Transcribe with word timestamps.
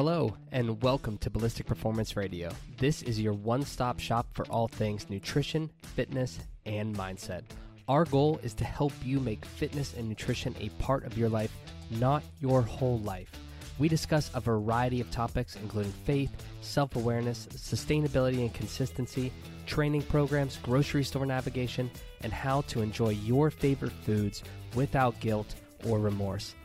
Hello, 0.00 0.36
and 0.52 0.80
welcome 0.82 1.18
to 1.18 1.28
Ballistic 1.28 1.66
Performance 1.66 2.16
Radio. 2.16 2.50
This 2.78 3.02
is 3.02 3.20
your 3.20 3.32
one 3.32 3.64
stop 3.64 3.98
shop 3.98 4.28
for 4.32 4.46
all 4.46 4.68
things 4.68 5.10
nutrition, 5.10 5.70
fitness, 5.82 6.38
and 6.64 6.96
mindset. 6.96 7.42
Our 7.88 8.04
goal 8.04 8.38
is 8.42 8.54
to 8.54 8.64
help 8.64 8.92
you 9.04 9.20
make 9.20 9.44
fitness 9.44 9.94
and 9.98 10.08
nutrition 10.08 10.54
a 10.60 10.68
part 10.82 11.04
of 11.04 11.18
your 11.18 11.28
life, 11.28 11.52
not 11.90 12.22
your 12.40 12.62
whole 12.62 13.00
life. 13.00 13.30
We 13.78 13.88
discuss 13.88 14.30
a 14.34 14.40
variety 14.40 15.00
of 15.00 15.10
topics, 15.10 15.56
including 15.56 15.92
faith, 16.04 16.30
self 16.60 16.96
awareness, 16.96 17.46
sustainability 17.56 18.38
and 18.40 18.54
consistency, 18.54 19.32
training 19.70 20.02
programs, 20.02 20.58
grocery 20.64 21.04
store 21.04 21.24
navigation, 21.24 21.88
and 22.22 22.32
how 22.32 22.62
to 22.62 22.82
enjoy 22.82 23.10
your 23.10 23.52
favorite 23.52 23.92
foods 24.04 24.42
without 24.74 25.18
guilt 25.20 25.54
or 25.86 26.00
remorse. 26.00 26.56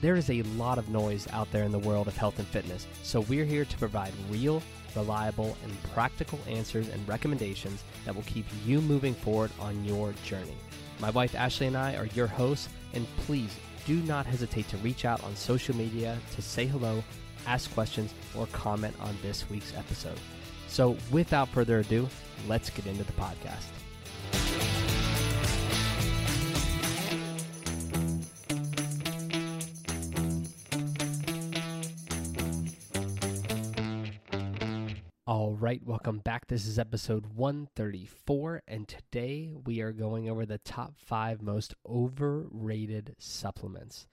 There 0.00 0.16
is 0.16 0.30
a 0.30 0.42
lot 0.42 0.78
of 0.78 0.88
noise 0.88 1.28
out 1.30 1.50
there 1.52 1.64
in 1.64 1.72
the 1.72 1.78
world 1.78 2.08
of 2.08 2.16
health 2.16 2.38
and 2.38 2.48
fitness, 2.48 2.86
so 3.02 3.20
we're 3.20 3.44
here 3.44 3.66
to 3.66 3.78
provide 3.78 4.12
real, 4.30 4.62
reliable, 4.96 5.58
and 5.62 5.82
practical 5.92 6.38
answers 6.48 6.88
and 6.88 7.06
recommendations 7.06 7.84
that 8.06 8.14
will 8.14 8.22
keep 8.22 8.46
you 8.64 8.80
moving 8.80 9.14
forward 9.14 9.50
on 9.60 9.84
your 9.84 10.14
journey. 10.24 10.56
My 11.00 11.10
wife 11.10 11.34
Ashley 11.34 11.66
and 11.66 11.76
I 11.76 11.96
are 11.96 12.06
your 12.06 12.26
hosts, 12.26 12.70
and 12.94 13.06
please 13.26 13.54
do 13.84 13.96
not 13.96 14.24
hesitate 14.24 14.68
to 14.68 14.78
reach 14.78 15.04
out 15.04 15.22
on 15.22 15.36
social 15.36 15.76
media 15.76 16.18
to 16.34 16.40
say 16.40 16.64
hello, 16.64 17.04
ask 17.46 17.70
questions, 17.74 18.14
or 18.34 18.46
comment 18.48 18.96
on 19.00 19.14
this 19.20 19.48
week's 19.50 19.76
episode. 19.76 20.18
So, 20.74 20.96
without 21.12 21.50
further 21.50 21.78
ado, 21.78 22.08
let's 22.48 22.68
get 22.68 22.86
into 22.86 23.04
the 23.04 23.12
podcast. 23.12 23.62
All 35.28 35.54
right, 35.54 35.80
welcome 35.86 36.18
back. 36.18 36.48
This 36.48 36.66
is 36.66 36.76
episode 36.76 37.26
134, 37.36 38.64
and 38.66 38.88
today 38.88 39.52
we 39.64 39.80
are 39.80 39.92
going 39.92 40.28
over 40.28 40.44
the 40.44 40.58
top 40.58 40.94
five 40.96 41.40
most 41.40 41.76
overrated 41.88 43.14
supplements. 43.20 44.08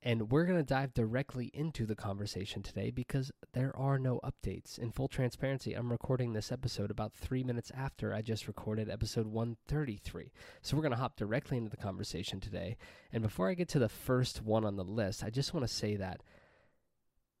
And 0.00 0.30
we're 0.30 0.44
going 0.44 0.58
to 0.58 0.64
dive 0.64 0.94
directly 0.94 1.50
into 1.52 1.84
the 1.84 1.96
conversation 1.96 2.62
today 2.62 2.90
because 2.90 3.32
there 3.52 3.76
are 3.76 3.98
no 3.98 4.20
updates. 4.22 4.78
In 4.78 4.92
full 4.92 5.08
transparency, 5.08 5.74
I'm 5.74 5.90
recording 5.90 6.32
this 6.32 6.52
episode 6.52 6.90
about 6.90 7.12
three 7.12 7.42
minutes 7.42 7.72
after 7.76 8.14
I 8.14 8.22
just 8.22 8.46
recorded 8.46 8.88
episode 8.88 9.26
133. 9.26 10.32
So 10.62 10.76
we're 10.76 10.82
going 10.82 10.92
to 10.92 10.98
hop 10.98 11.16
directly 11.16 11.56
into 11.56 11.70
the 11.70 11.76
conversation 11.76 12.38
today. 12.38 12.76
And 13.12 13.22
before 13.24 13.50
I 13.50 13.54
get 13.54 13.68
to 13.70 13.80
the 13.80 13.88
first 13.88 14.40
one 14.40 14.64
on 14.64 14.76
the 14.76 14.84
list, 14.84 15.24
I 15.24 15.30
just 15.30 15.52
want 15.52 15.66
to 15.66 15.72
say 15.72 15.96
that 15.96 16.22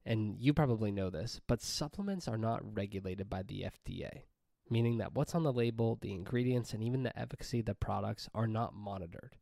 and 0.08 0.36
you 0.38 0.54
probably 0.54 0.90
know 0.90 1.10
this, 1.10 1.38
but 1.46 1.60
supplements 1.60 2.28
are 2.28 2.38
not 2.38 2.62
regulated 2.74 3.28
by 3.28 3.42
the 3.42 3.66
FDA, 3.66 4.22
meaning 4.70 4.96
that 4.98 5.14
what's 5.14 5.34
on 5.34 5.42
the 5.42 5.52
label, 5.52 5.98
the 6.00 6.14
ingredients, 6.14 6.72
and 6.72 6.82
even 6.82 7.02
the 7.02 7.16
efficacy 7.18 7.60
of 7.60 7.66
the 7.66 7.74
products 7.74 8.26
are 8.34 8.46
not 8.46 8.74
monitored. 8.74 9.36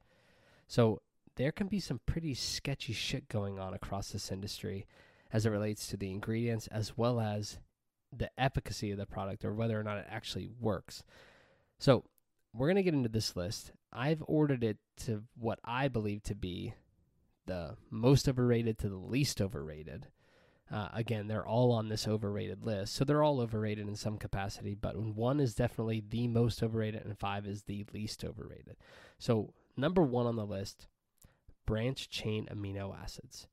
So 0.67 1.03
there 1.36 1.52
can 1.52 1.68
be 1.68 1.80
some 1.80 2.00
pretty 2.06 2.34
sketchy 2.34 2.92
shit 2.92 3.28
going 3.28 3.58
on 3.58 3.74
across 3.74 4.10
this 4.10 4.32
industry 4.32 4.86
as 5.32 5.46
it 5.46 5.50
relates 5.50 5.86
to 5.88 5.96
the 5.96 6.10
ingredients 6.10 6.66
as 6.68 6.96
well 6.96 7.20
as 7.20 7.58
the 8.16 8.30
efficacy 8.38 8.90
of 8.90 8.98
the 8.98 9.06
product 9.06 9.44
or 9.44 9.54
whether 9.54 9.78
or 9.78 9.82
not 9.82 9.98
it 9.98 10.06
actually 10.08 10.48
works. 10.60 11.04
So 11.78 12.04
we're 12.54 12.68
going 12.68 12.76
to 12.76 12.82
get 12.82 12.94
into 12.94 13.08
this 13.08 13.36
list. 13.36 13.72
I've 13.92 14.22
ordered 14.26 14.64
it 14.64 14.78
to 15.04 15.24
what 15.38 15.58
I 15.64 15.88
believe 15.88 16.22
to 16.24 16.34
be 16.34 16.74
the 17.46 17.76
most 17.90 18.28
overrated 18.28 18.78
to 18.78 18.88
the 18.88 18.96
least 18.96 19.40
overrated. 19.40 20.08
Uh, 20.70 20.88
again, 20.94 21.28
they're 21.28 21.46
all 21.46 21.70
on 21.70 21.88
this 21.88 22.08
overrated 22.08 22.64
list. 22.64 22.94
So 22.94 23.04
they're 23.04 23.22
all 23.22 23.41
overrated 23.41 23.86
in 23.86 23.94
some 23.94 24.19
capacity, 24.19 24.75
but 24.75 24.96
one 24.96 25.38
is 25.38 25.54
definitely 25.54 26.02
the 26.08 26.26
most 26.28 26.62
overrated 26.62 27.04
and 27.04 27.19
five 27.19 27.46
is 27.46 27.62
the 27.62 27.84
least 27.92 28.25
overrated. 28.25 28.76
So, 29.19 29.52
number 29.76 30.02
one 30.02 30.26
on 30.26 30.36
the 30.36 30.46
list 30.46 30.88
branch 31.66 32.09
chain 32.09 32.49
amino 32.50 32.97
acids. 32.97 33.49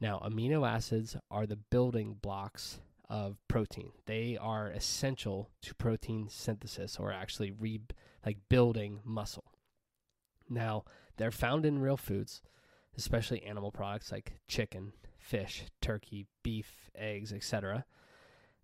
Now, 0.00 0.20
amino 0.24 0.68
acids 0.68 1.16
are 1.30 1.46
the 1.46 1.56
building 1.56 2.16
blocks 2.20 2.80
of 3.08 3.36
protein. 3.48 3.92
They 4.06 4.36
are 4.40 4.68
essential 4.68 5.50
to 5.62 5.74
protein 5.74 6.28
synthesis 6.28 6.98
or 6.98 7.12
actually 7.12 7.50
re 7.50 7.80
like 8.24 8.38
building 8.48 9.00
muscle. 9.04 9.44
Now, 10.48 10.84
they're 11.16 11.30
found 11.30 11.64
in 11.64 11.78
real 11.78 11.96
foods, 11.96 12.42
especially 12.96 13.42
animal 13.44 13.70
products 13.70 14.10
like 14.10 14.34
chicken, 14.48 14.92
fish, 15.16 15.64
turkey, 15.80 16.26
beef, 16.42 16.90
eggs, 16.94 17.32
etc. 17.32 17.84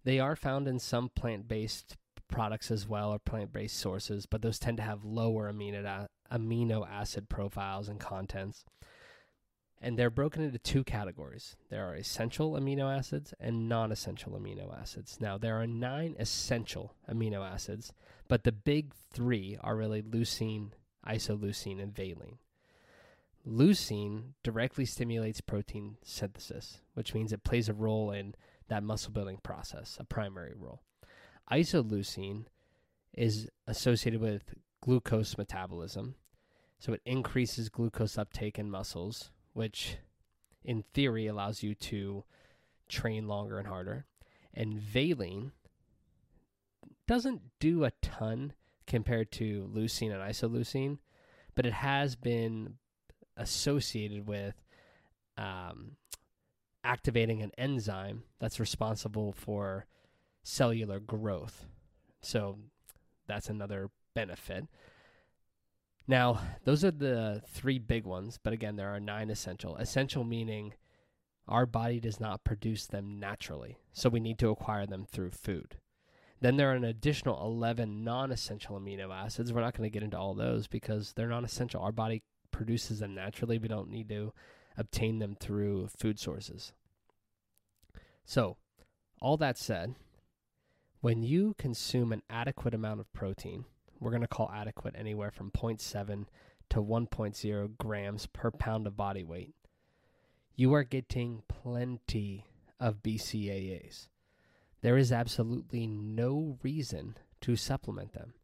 They 0.04 0.18
are 0.18 0.36
found 0.36 0.66
in 0.66 0.78
some 0.78 1.10
plant 1.10 1.46
based 1.46 1.96
products 2.28 2.70
as 2.70 2.88
well, 2.88 3.12
or 3.12 3.18
plant 3.18 3.52
based 3.52 3.76
sources, 3.76 4.26
but 4.26 4.42
those 4.42 4.58
tend 4.58 4.78
to 4.78 4.82
have 4.82 5.04
lower 5.04 5.52
amino, 5.52 6.06
amino 6.32 6.88
acid 6.88 7.28
profiles 7.28 7.88
and 7.88 8.00
contents. 8.00 8.64
And 9.82 9.98
they're 9.98 10.10
broken 10.10 10.42
into 10.42 10.58
two 10.58 10.84
categories 10.84 11.56
there 11.70 11.88
are 11.88 11.94
essential 11.94 12.52
amino 12.52 12.94
acids 12.94 13.32
and 13.40 13.68
non 13.68 13.90
essential 13.90 14.32
amino 14.32 14.78
acids. 14.78 15.18
Now, 15.20 15.38
there 15.38 15.60
are 15.60 15.66
nine 15.66 16.16
essential 16.18 16.94
amino 17.10 17.48
acids, 17.48 17.92
but 18.28 18.44
the 18.44 18.52
big 18.52 18.92
three 19.10 19.58
are 19.62 19.76
really 19.76 20.02
leucine, 20.02 20.72
isoleucine, 21.06 21.82
and 21.82 21.94
valine. 21.94 22.38
Leucine 23.46 24.34
directly 24.42 24.84
stimulates 24.84 25.40
protein 25.40 25.96
synthesis, 26.02 26.82
which 26.92 27.14
means 27.14 27.32
it 27.32 27.42
plays 27.42 27.68
a 27.68 27.74
role 27.74 28.10
in 28.10 28.34
that 28.68 28.82
muscle 28.82 29.12
building 29.12 29.38
process, 29.42 29.96
a 29.98 30.04
primary 30.04 30.52
role. 30.54 30.82
Isoleucine 31.50 32.44
is 33.14 33.48
associated 33.66 34.20
with 34.20 34.54
glucose 34.80 35.36
metabolism, 35.36 36.14
so 36.78 36.92
it 36.92 37.02
increases 37.04 37.68
glucose 37.68 38.16
uptake 38.16 38.58
in 38.58 38.70
muscles, 38.70 39.30
which 39.52 39.98
in 40.64 40.84
theory 40.94 41.26
allows 41.26 41.62
you 41.62 41.74
to 41.74 42.24
train 42.88 43.28
longer 43.28 43.58
and 43.58 43.68
harder. 43.68 44.06
And 44.52 44.74
valine 44.74 45.52
doesn't 47.06 47.42
do 47.58 47.84
a 47.84 47.92
ton 48.02 48.52
compared 48.86 49.30
to 49.32 49.70
leucine 49.72 50.12
and 50.12 50.22
isoleucine, 50.22 50.98
but 51.54 51.66
it 51.66 51.72
has 51.72 52.16
been 52.16 52.74
associated 53.36 54.26
with 54.26 54.54
um, 55.36 55.96
activating 56.84 57.42
an 57.42 57.52
enzyme 57.56 58.24
that's 58.38 58.60
responsible 58.60 59.32
for 59.32 59.86
cellular 60.42 61.00
growth. 61.00 61.66
So 62.20 62.58
that's 63.26 63.48
another 63.48 63.90
benefit. 64.14 64.66
Now, 66.06 66.40
those 66.64 66.84
are 66.84 66.90
the 66.90 67.42
three 67.48 67.78
big 67.78 68.04
ones, 68.04 68.38
but 68.42 68.52
again, 68.52 68.76
there 68.76 68.92
are 68.94 69.00
nine 69.00 69.30
essential. 69.30 69.76
Essential 69.76 70.24
meaning 70.24 70.74
our 71.46 71.66
body 71.66 72.00
does 72.00 72.20
not 72.20 72.44
produce 72.44 72.86
them 72.86 73.18
naturally, 73.18 73.78
so 73.92 74.08
we 74.08 74.20
need 74.20 74.38
to 74.38 74.50
acquire 74.50 74.86
them 74.86 75.04
through 75.04 75.30
food. 75.30 75.76
Then 76.40 76.56
there 76.56 76.70
are 76.70 76.74
an 76.74 76.84
additional 76.84 77.40
11 77.44 78.02
non 78.02 78.32
essential 78.32 78.78
amino 78.78 79.14
acids. 79.14 79.52
We're 79.52 79.60
not 79.60 79.76
going 79.76 79.88
to 79.88 79.92
get 79.92 80.02
into 80.02 80.18
all 80.18 80.34
those 80.34 80.66
because 80.66 81.12
they're 81.12 81.28
non 81.28 81.44
essential. 81.44 81.82
Our 81.82 81.92
body 81.92 82.22
produces 82.50 83.00
them 83.00 83.14
naturally. 83.14 83.58
We 83.58 83.68
don't 83.68 83.90
need 83.90 84.08
to 84.08 84.32
obtain 84.76 85.18
them 85.18 85.36
through 85.38 85.88
food 85.96 86.18
sources. 86.18 86.72
So, 88.24 88.56
all 89.20 89.36
that 89.36 89.58
said, 89.58 89.94
when 91.00 91.22
you 91.22 91.54
consume 91.58 92.12
an 92.12 92.22
adequate 92.30 92.74
amount 92.74 93.00
of 93.00 93.12
protein, 93.12 93.64
we're 94.00 94.10
going 94.10 94.22
to 94.22 94.28
call 94.28 94.50
adequate 94.52 94.94
anywhere 94.98 95.30
from 95.30 95.50
0.7 95.50 96.26
to 96.70 96.82
1.0 96.82 97.76
grams 97.76 98.26
per 98.26 98.50
pound 98.50 98.86
of 98.86 98.96
body 98.96 99.22
weight, 99.22 99.54
you 100.56 100.72
are 100.74 100.84
getting 100.84 101.42
plenty 101.48 102.46
of 102.78 103.02
BCAAs. 103.02 104.08
There 104.82 104.96
is 104.96 105.12
absolutely 105.12 105.86
no 105.86 106.58
reason 106.62 107.16
to 107.42 107.56
supplement 107.56 108.14
them. 108.14 108.34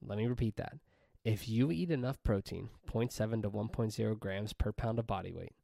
Let 0.00 0.18
me 0.18 0.26
repeat 0.26 0.56
that. 0.56 0.78
If 1.24 1.48
you 1.48 1.70
eat 1.70 1.90
enough 1.90 2.22
protein, 2.22 2.68
0.7 2.90 3.42
to 3.42 3.50
1.0 3.50 4.20
grams 4.20 4.52
per 4.52 4.72
pound 4.72 4.98
of 4.98 5.06
body 5.06 5.32
weight, 5.32 5.54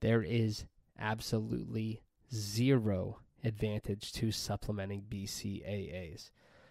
there 0.00 0.22
is 0.22 0.64
absolutely 0.98 2.02
zero 2.34 3.18
advantage 3.44 4.12
to 4.12 4.32
supplementing 4.32 5.04
BCAAs. 5.08 6.30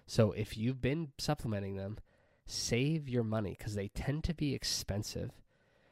So 0.09 0.31
if 0.31 0.57
you've 0.57 0.81
been 0.81 1.09
supplementing 1.19 1.75
them, 1.75 1.99
save 2.47 3.07
your 3.07 3.23
money 3.23 3.55
because 3.55 3.75
they 3.75 3.89
tend 3.89 4.23
to 4.23 4.33
be 4.33 4.55
expensive 4.55 5.29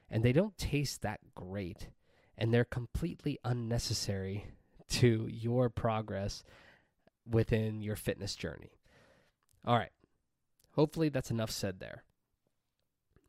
and 0.10 0.24
they 0.24 0.34
don't 0.34 0.58
taste 0.58 1.04
that 1.04 1.20
great 1.36 1.90
and 2.36 2.52
they're 2.52 2.66
completely 2.66 3.38
unnecessary 3.46 4.48
to 4.90 5.28
your 5.30 5.70
progress 5.70 6.44
within 7.30 7.84
your 7.84 7.96
fitness 7.96 8.36
journey. 8.36 8.72
All 9.64 9.78
right. 9.78 9.92
hopefully 10.72 11.10
that's 11.10 11.30
enough 11.30 11.52
said 11.52 11.80
there. 11.80 12.04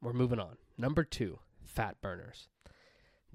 We're 0.00 0.14
moving 0.14 0.40
on. 0.40 0.56
Number 0.79 1.05
two, 1.05 1.38
fat 1.62 2.00
burners. 2.00 2.49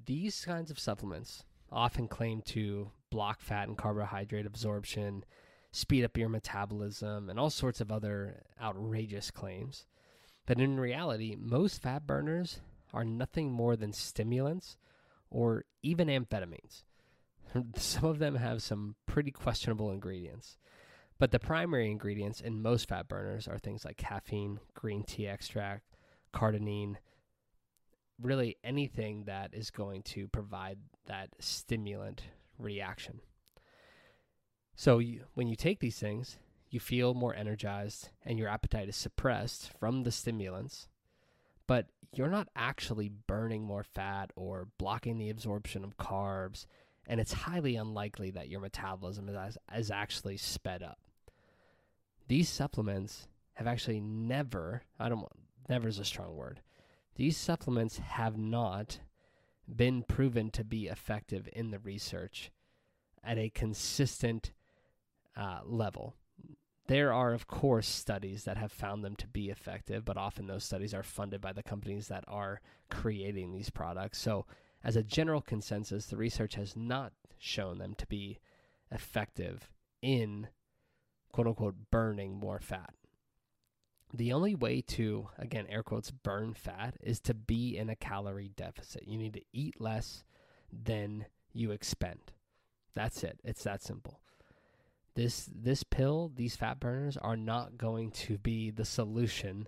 These 0.03 0.44
kinds 0.44 0.71
of 0.71 0.79
supplements 0.79 1.45
often 1.71 2.07
claim 2.07 2.41
to 2.47 2.89
block 3.11 3.41
fat 3.41 3.67
and 3.67 3.77
carbohydrate 3.77 4.47
absorption, 4.47 5.23
speed 5.73 6.05
up 6.05 6.17
your 6.17 6.29
metabolism, 6.29 7.29
and 7.29 7.39
all 7.39 7.49
sorts 7.49 7.81
of 7.81 7.91
other 7.91 8.43
outrageous 8.61 9.31
claims. 9.31 9.85
But 10.45 10.59
in 10.59 10.79
reality, 10.79 11.35
most 11.37 11.81
fat 11.81 12.05
burners 12.05 12.59
are 12.93 13.03
nothing 13.03 13.51
more 13.51 13.75
than 13.75 13.91
stimulants 13.91 14.77
or 15.31 15.65
even 15.81 16.07
amphetamines. 16.09 16.83
Some 17.75 18.05
of 18.05 18.19
them 18.19 18.35
have 18.35 18.61
some 18.61 18.95
pretty 19.07 19.31
questionable 19.31 19.91
ingredients. 19.91 20.57
But 21.17 21.31
the 21.31 21.39
primary 21.39 21.89
ingredients 21.89 22.39
in 22.39 22.61
most 22.61 22.87
fat 22.87 23.07
burners 23.07 23.47
are 23.47 23.57
things 23.57 23.83
like 23.83 23.97
caffeine, 23.97 24.59
green 24.75 25.03
tea 25.03 25.27
extract, 25.27 25.95
cardenine, 26.31 26.97
really 28.21 28.57
anything 28.63 29.23
that 29.25 29.53
is 29.53 29.71
going 29.71 30.03
to 30.03 30.27
provide 30.27 30.77
that 31.07 31.29
stimulant 31.39 32.23
reaction. 32.59 33.21
So 34.75 34.99
you, 34.99 35.21
when 35.33 35.47
you 35.47 35.55
take 35.55 35.79
these 35.79 35.99
things, 35.99 36.37
you 36.69 36.79
feel 36.79 37.13
more 37.13 37.35
energized 37.35 38.09
and 38.25 38.39
your 38.39 38.49
appetite 38.49 38.89
is 38.89 38.95
suppressed 38.95 39.71
from 39.79 40.03
the 40.03 40.11
stimulants, 40.11 40.87
but 41.67 41.87
you're 42.13 42.29
not 42.29 42.49
actually 42.55 43.09
burning 43.27 43.63
more 43.63 43.83
fat 43.83 44.31
or 44.35 44.67
blocking 44.77 45.17
the 45.17 45.29
absorption 45.29 45.83
of 45.83 45.97
carbs, 45.97 46.65
and 47.07 47.19
it's 47.19 47.33
highly 47.33 47.75
unlikely 47.75 48.31
that 48.31 48.49
your 48.49 48.59
metabolism 48.59 49.29
is, 49.29 49.57
is 49.75 49.91
actually 49.91 50.37
sped 50.37 50.81
up. 50.81 50.99
These 52.27 52.49
supplements 52.49 53.27
have 53.53 53.67
actually 53.67 53.99
never, 53.99 54.83
I 54.99 55.09
don't 55.09 55.19
want, 55.19 55.33
never 55.69 55.87
is 55.87 55.99
a 55.99 56.05
strong 56.05 56.35
word. 56.35 56.61
These 57.15 57.37
supplements 57.37 57.99
have 57.99 58.37
not 58.37 58.99
been 59.73 60.03
proven 60.03 60.49
to 60.51 60.63
be 60.63 60.87
effective 60.87 61.47
in 61.53 61.71
the 61.71 61.79
research 61.79 62.51
at 63.23 63.37
a 63.37 63.49
consistent 63.49 64.51
uh, 65.35 65.59
level. 65.65 66.15
There 66.88 67.13
are, 67.13 67.33
of 67.33 67.47
course, 67.47 67.88
studies 67.88 68.44
that 68.44 68.57
have 68.57 68.71
found 68.71 69.03
them 69.03 69.15
to 69.18 69.27
be 69.27 69.50
effective, 69.50 70.03
but 70.03 70.18
often 70.18 70.47
those 70.47 70.65
studies 70.65 70.94
are 70.94 71.03
funded 71.03 71.39
by 71.39 71.53
the 71.53 71.63
companies 71.63 72.09
that 72.09 72.25
are 72.27 72.62
creating 72.89 73.53
these 73.53 73.69
products. 73.69 74.19
So, 74.19 74.45
as 74.83 74.97
a 74.97 75.03
general 75.03 75.41
consensus, 75.41 76.07
the 76.07 76.18
research 76.18 76.56
has 76.56 76.75
not 76.75 77.13
shown 77.38 77.77
them 77.77 77.95
to 77.95 78.07
be 78.07 78.39
effective 78.91 79.71
in 80.01 80.50
quote 81.31 81.47
unquote 81.47 81.75
burning 81.89 82.38
more 82.38 82.59
fat 82.59 82.94
the 84.13 84.31
only 84.31 84.53
way 84.53 84.81
to, 84.81 85.27
again, 85.39 85.65
air 85.68 85.81
quotes, 85.81 86.12
burn 86.12 86.53
fat 86.53 86.95
is 87.01 87.19
to 87.21 87.33
be 87.33 87.75
in 87.75 87.89
a 87.89 87.95
calorie 87.95 88.51
deficit. 88.56 89.07
You 89.07 89.18
need 89.18 89.33
to 89.33 89.41
eat 89.51 89.81
less 89.81 90.24
than 90.71 91.25
you 91.51 91.71
expend. 91.71 92.31
That's 92.94 93.24
it. 93.24 93.39
It's 93.44 93.63
that 93.63 93.81
simple. 93.81 94.21
This 95.15 95.50
this 95.54 95.83
pill, 95.83 96.31
these 96.36 96.56
fat 96.56 96.80
burners 96.80 97.18
are 97.18 97.38
not 97.38 97.77
going 97.77 98.12
to 98.12 98.38
be 98.38 98.71
the 98.71 98.86
solution 98.86 99.68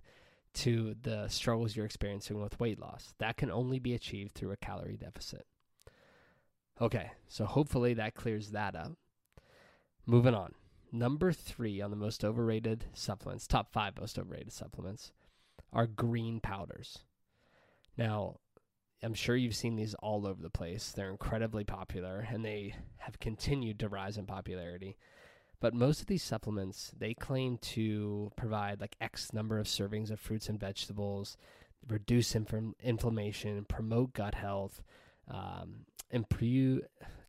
to 0.55 0.95
the 1.01 1.27
struggles 1.27 1.75
you're 1.75 1.85
experiencing 1.85 2.41
with 2.41 2.59
weight 2.59 2.79
loss. 2.79 3.13
That 3.19 3.37
can 3.37 3.51
only 3.51 3.77
be 3.77 3.93
achieved 3.93 4.33
through 4.33 4.51
a 4.51 4.57
calorie 4.57 4.97
deficit. 4.97 5.45
Okay, 6.81 7.11
so 7.27 7.45
hopefully 7.45 7.93
that 7.93 8.15
clears 8.15 8.51
that 8.51 8.75
up. 8.75 8.93
Moving 10.05 10.33
on 10.33 10.53
number 10.95 11.31
three 11.31 11.81
on 11.81 11.91
the 11.91 11.97
most 11.97 12.23
overrated 12.23 12.85
supplements, 12.93 13.47
top 13.47 13.71
five 13.71 13.97
most 13.99 14.17
overrated 14.17 14.53
supplements, 14.53 15.11
are 15.73 15.87
green 15.87 16.39
powders. 16.39 16.99
Now, 17.97 18.39
I'm 19.03 19.13
sure 19.13 19.35
you've 19.35 19.55
seen 19.55 19.75
these 19.75 19.93
all 19.95 20.25
over 20.25 20.41
the 20.41 20.49
place. 20.49 20.91
They're 20.91 21.09
incredibly 21.09 21.63
popular 21.63 22.25
and 22.29 22.43
they 22.43 22.75
have 22.97 23.19
continued 23.19 23.79
to 23.79 23.89
rise 23.89 24.17
in 24.17 24.25
popularity. 24.25 24.97
But 25.59 25.73
most 25.73 26.01
of 26.01 26.07
these 26.07 26.23
supplements, 26.23 26.91
they 26.97 27.13
claim 27.13 27.57
to 27.59 28.31
provide 28.35 28.81
like 28.81 28.95
X 28.99 29.33
number 29.33 29.57
of 29.59 29.67
servings 29.67 30.11
of 30.11 30.19
fruits 30.19 30.49
and 30.49 30.59
vegetables, 30.59 31.37
reduce 31.87 32.35
inf- 32.35 32.73
inflammation, 32.81 33.65
promote 33.65 34.13
gut 34.13 34.35
health, 34.35 34.81
um, 35.29 35.85
improve 36.11 36.81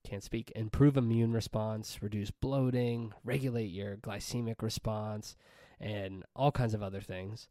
can't 0.07 0.23
speak, 0.23 0.53
improve 0.55 0.97
immune 0.97 1.33
response, 1.33 1.99
reduce 2.01 2.31
bloating, 2.31 3.13
regulate 3.25 3.67
your 3.73 3.97
glycemic 3.97 4.63
response, 4.63 5.37
and 5.81 6.25
all 6.37 6.53
kinds 6.53 6.75
of 6.75 6.83
other 6.83 7.01
things. 7.01 7.49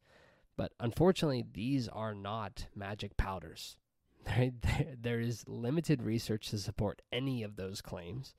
But 0.55 0.71
unfortunately, 0.79 1.43
these 1.51 1.89
are 1.89 2.15
not 2.15 2.67
magic 2.73 3.17
powders. 3.17 3.75
there 5.01 5.19
is 5.19 5.43
limited 5.47 6.01
research 6.01 6.49
to 6.49 6.57
support 6.57 7.01
any 7.11 7.43
of 7.43 7.57
those 7.57 7.81
claims. 7.81 8.35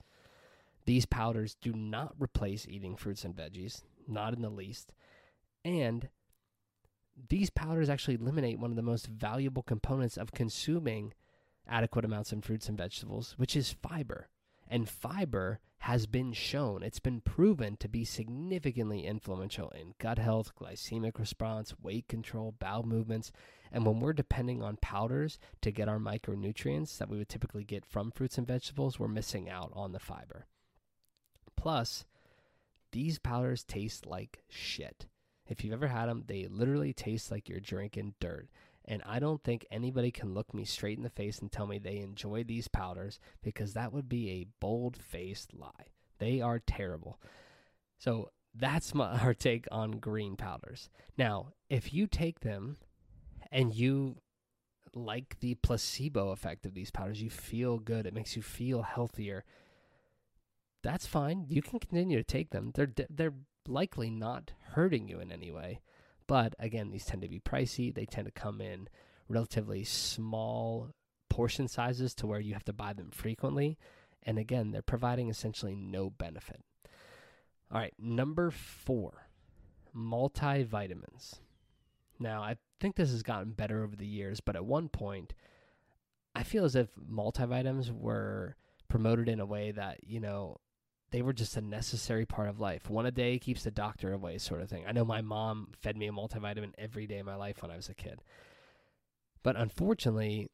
These 0.87 1.07
powders 1.07 1.57
do 1.61 1.73
not 1.73 2.15
replace 2.19 2.67
eating 2.69 2.97
fruits 2.97 3.25
and 3.25 3.35
veggies, 3.35 3.83
not 4.07 4.35
in 4.35 4.43
the 4.43 4.49
least. 4.49 4.93
And 5.65 6.09
these 7.29 7.51
powders 7.51 7.91
actually 7.91 8.15
eliminate 8.15 8.61
one 8.61 8.71
of 8.71 8.77
the 8.77 8.83
most 8.83 9.09
valuable 9.09 9.63
components 9.63 10.17
of 10.17 10.33
consuming 10.33 11.13
adequate 11.69 12.05
amounts 12.05 12.31
of 12.33 12.45
fruits 12.45 12.69
and 12.69 12.79
vegetables, 12.79 13.35
which 13.37 13.57
is 13.57 13.73
fiber. 13.73 14.29
And 14.69 14.89
fiber 14.89 15.61
has 15.79 16.07
been 16.07 16.33
shown, 16.33 16.83
it's 16.83 17.01
been 17.01 17.21
proven 17.21 17.77
to 17.79 17.89
be 17.89 18.05
significantly 18.05 19.05
influential 19.05 19.71
in 19.71 19.95
gut 19.99 20.19
health, 20.19 20.53
glycemic 20.61 21.19
response, 21.19 21.75
weight 21.81 22.09
control, 22.09 22.55
bowel 22.59 22.83
movements. 22.85 23.33
And 23.73 23.85
when 23.85 24.01
we're 24.01 24.13
depending 24.13 24.63
on 24.63 24.79
powders 24.81 25.39
to 25.63 25.71
get 25.71 25.89
our 25.89 25.99
micronutrients 25.99 26.99
that 26.99 27.09
we 27.09 27.19
would 27.19 27.29
typically 27.29 27.65
get 27.65 27.85
from 27.85 28.11
fruits 28.11 28.39
and 28.39 28.47
vegetables, 28.47 28.99
we're 28.99 29.09
missing 29.09 29.49
out 29.49 29.73
on 29.75 29.93
the 29.93 30.01
fiber. 30.01 30.47
Plus, 31.67 32.05
these 32.93 33.19
powders 33.19 33.65
taste 33.65 34.07
like 34.07 34.39
shit. 34.49 35.09
If 35.49 35.65
you've 35.65 35.73
ever 35.73 35.89
had 35.89 36.07
them, 36.07 36.23
they 36.25 36.47
literally 36.47 36.93
taste 36.93 37.33
like 37.33 37.49
you're 37.49 37.59
drinking 37.59 38.15
dirt. 38.21 38.47
And 38.85 39.03
I 39.05 39.19
don't 39.19 39.43
think 39.43 39.67
anybody 39.69 40.13
can 40.13 40.33
look 40.33 40.55
me 40.55 40.65
straight 40.65 40.97
in 40.97 41.03
the 41.03 41.11
face 41.11 41.41
and 41.41 41.51
tell 41.51 41.67
me 41.67 41.81
they 41.81 41.97
enjoy 41.97 42.45
these 42.45 42.69
powders 42.69 43.19
because 43.43 43.73
that 43.73 43.93
would 43.93 44.09
be 44.09 44.31
a 44.31 44.47
bold 44.61 44.97
faced 44.97 45.55
lie. 45.55 45.91
They 46.21 46.41
are 46.41 46.61
terrible. 46.61 47.19
So 47.99 48.31
that's 48.55 48.95
my, 48.95 49.19
our 49.21 49.35
take 49.35 49.67
on 49.73 49.99
green 49.99 50.37
powders. 50.37 50.89
Now, 51.19 51.49
if 51.69 51.93
you 51.93 52.07
take 52.07 52.39
them 52.39 52.77
and 53.51 53.75
you 53.75 54.19
like 54.95 55.41
the 55.41 55.57
placebo 55.57 56.31
effect 56.31 56.65
of 56.65 56.75
these 56.75 56.93
powders, 56.93 57.21
you 57.21 57.29
feel 57.29 57.81
good, 57.81 58.07
it 58.07 58.15
makes 58.15 58.37
you 58.37 58.43
feel 58.43 58.83
healthier. 58.83 59.45
That's 60.83 61.07
fine. 61.07 61.47
You 61.49 61.63
can 61.63 61.79
continue 61.81 62.19
to 62.19 62.25
take 62.25 62.51
them. 62.51 62.73
They're 62.75 62.93
they're 63.11 63.35
likely 63.67 64.11
not 64.11 64.53
hurting 64.73 65.09
you 65.09 65.21
in 65.21 65.33
any 65.33 65.51
way. 65.51 65.81
But 66.27 66.55
again, 66.59 66.91
these 66.91 67.05
tend 67.05 67.23
to 67.23 67.29
be 67.29 67.41
pricey. 67.41 67.95
They 67.95 68.07
tend 68.07 68.27
to 68.27 68.33
come 68.33 68.61
in 68.61 68.89
relatively 69.29 69.85
small 69.85 70.91
portion 71.29 71.69
sizes 71.69 72.15
to 72.15 72.27
where 72.27 72.41
you 72.41 72.55
have 72.55 72.65
to 72.65 72.73
buy 72.73 72.93
them 72.93 73.11
frequently. 73.11 73.79
And 74.23 74.39
again, 74.39 74.71
they're 74.71 74.83
providing 74.83 75.29
essentially 75.29 75.77
no 75.77 76.11
benefit. 76.11 76.61
All 77.73 77.81
right, 77.81 77.95
number 77.99 78.51
four, 78.51 79.29
multivitamins. 79.95 81.41
Now, 82.19 82.43
I 82.43 82.57
think 82.81 82.97
this 82.97 83.11
has 83.11 83.23
gotten 83.23 83.53
better 83.53 83.83
over 83.83 83.97
the 83.97 84.07
years, 84.07 84.41
but 84.41 84.57
at 84.57 84.65
one 84.65 84.89
point, 84.89 85.35
I 86.35 86.43
feel 86.43 86.65
as 86.65 86.77
if 86.77 86.89
multivitamins 86.97 87.91
were 87.91 88.57
promoted 88.89 89.29
in 89.29 89.41
a 89.41 89.47
way 89.47 89.73
that, 89.73 89.99
you 90.05 90.21
know, 90.21 90.59
they 91.17 91.23
were 91.23 91.33
just 91.33 91.57
a 91.57 91.63
necessary 91.63 92.27
part 92.27 92.47
of 92.47 92.61
life. 92.61 92.91
One 92.91 93.07
a 93.07 93.11
day 93.11 93.39
keeps 93.39 93.65
the 93.65 93.71
doctor 93.71 94.13
away, 94.13 94.37
sort 94.37 94.61
of 94.61 94.69
thing. 94.69 94.85
I 94.87 94.93
know 94.93 95.03
my 95.03 95.23
mom 95.23 95.69
fed 95.81 95.97
me 95.97 96.09
a 96.09 96.13
multivitamin 96.13 96.73
every 96.77 97.07
day 97.07 97.21
of 97.21 97.25
my 97.25 97.37
life 97.37 97.63
when 97.63 97.71
I 97.71 97.77
was 97.77 97.89
a 97.89 97.95
kid. 97.95 98.21
But 99.43 99.57
unfortunately, 99.57 100.51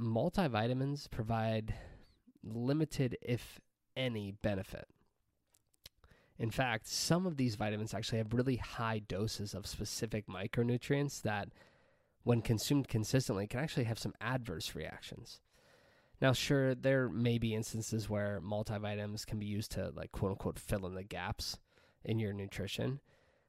multivitamins 0.00 1.10
provide 1.10 1.74
limited, 2.44 3.16
if 3.20 3.58
any, 3.96 4.30
benefit. 4.30 4.86
In 6.38 6.52
fact, 6.52 6.86
some 6.86 7.26
of 7.26 7.36
these 7.36 7.56
vitamins 7.56 7.92
actually 7.92 8.18
have 8.18 8.34
really 8.34 8.58
high 8.58 9.00
doses 9.00 9.54
of 9.54 9.66
specific 9.66 10.28
micronutrients 10.28 11.20
that, 11.22 11.48
when 12.22 12.42
consumed 12.42 12.86
consistently, 12.86 13.48
can 13.48 13.58
actually 13.58 13.86
have 13.86 13.98
some 13.98 14.14
adverse 14.20 14.76
reactions. 14.76 15.40
Now, 16.20 16.32
sure, 16.32 16.74
there 16.74 17.08
may 17.08 17.38
be 17.38 17.54
instances 17.54 18.10
where 18.10 18.40
multivitamins 18.40 19.24
can 19.24 19.38
be 19.38 19.46
used 19.46 19.70
to, 19.72 19.92
like, 19.94 20.10
quote 20.10 20.32
unquote, 20.32 20.58
fill 20.58 20.86
in 20.86 20.94
the 20.94 21.04
gaps 21.04 21.58
in 22.04 22.18
your 22.18 22.32
nutrition. 22.32 23.00